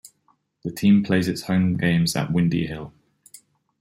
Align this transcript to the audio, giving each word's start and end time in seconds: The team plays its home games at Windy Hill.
The 0.63 0.71
team 0.71 1.03
plays 1.03 1.27
its 1.27 1.43
home 1.43 1.77
games 1.77 2.15
at 2.15 2.33
Windy 2.33 2.65
Hill. 2.65 2.91